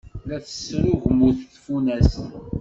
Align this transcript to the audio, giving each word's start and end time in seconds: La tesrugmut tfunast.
La 0.29 0.37
tesrugmut 0.45 1.37
tfunast. 1.53 2.19